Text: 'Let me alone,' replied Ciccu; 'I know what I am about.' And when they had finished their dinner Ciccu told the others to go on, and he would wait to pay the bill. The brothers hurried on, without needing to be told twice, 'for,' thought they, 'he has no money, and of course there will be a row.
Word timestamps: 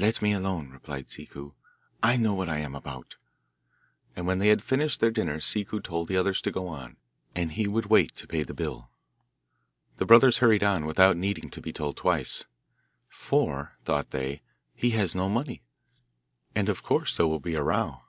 'Let 0.00 0.20
me 0.20 0.32
alone,' 0.32 0.70
replied 0.70 1.06
Ciccu; 1.08 1.52
'I 2.02 2.16
know 2.16 2.34
what 2.34 2.48
I 2.48 2.58
am 2.58 2.74
about.' 2.74 3.14
And 4.16 4.26
when 4.26 4.40
they 4.40 4.48
had 4.48 4.64
finished 4.64 4.98
their 4.98 5.12
dinner 5.12 5.38
Ciccu 5.38 5.78
told 5.80 6.08
the 6.08 6.16
others 6.16 6.42
to 6.42 6.50
go 6.50 6.66
on, 6.66 6.96
and 7.36 7.52
he 7.52 7.68
would 7.68 7.86
wait 7.86 8.16
to 8.16 8.26
pay 8.26 8.42
the 8.42 8.52
bill. 8.52 8.90
The 9.98 10.06
brothers 10.06 10.38
hurried 10.38 10.64
on, 10.64 10.86
without 10.86 11.16
needing 11.16 11.50
to 11.50 11.60
be 11.62 11.72
told 11.72 11.96
twice, 11.96 12.46
'for,' 13.06 13.76
thought 13.84 14.10
they, 14.10 14.42
'he 14.74 14.90
has 14.98 15.14
no 15.14 15.28
money, 15.28 15.62
and 16.52 16.68
of 16.68 16.82
course 16.82 17.16
there 17.16 17.28
will 17.28 17.38
be 17.38 17.54
a 17.54 17.62
row. 17.62 18.00